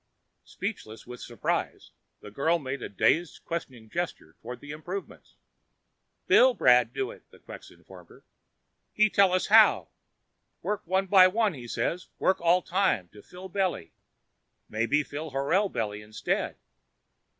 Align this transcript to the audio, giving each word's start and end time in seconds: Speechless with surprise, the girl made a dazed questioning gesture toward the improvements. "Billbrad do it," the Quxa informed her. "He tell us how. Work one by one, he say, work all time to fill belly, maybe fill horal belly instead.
Speechless 0.45 1.05
with 1.05 1.21
surprise, 1.21 1.91
the 2.21 2.31
girl 2.31 2.57
made 2.57 2.81
a 2.81 2.89
dazed 2.89 3.45
questioning 3.45 3.87
gesture 3.87 4.35
toward 4.41 4.59
the 4.59 4.71
improvements. 4.71 5.35
"Billbrad 6.27 6.91
do 6.91 7.11
it," 7.11 7.29
the 7.29 7.37
Quxa 7.37 7.69
informed 7.75 8.09
her. 8.09 8.23
"He 8.93 9.11
tell 9.11 9.31
us 9.31 9.45
how. 9.45 9.89
Work 10.63 10.81
one 10.87 11.05
by 11.05 11.27
one, 11.27 11.53
he 11.53 11.67
say, 11.67 11.99
work 12.17 12.41
all 12.41 12.63
time 12.63 13.09
to 13.09 13.21
fill 13.21 13.47
belly, 13.47 13.93
maybe 14.67 15.03
fill 15.03 15.29
horal 15.29 15.69
belly 15.69 16.01
instead. 16.01 16.57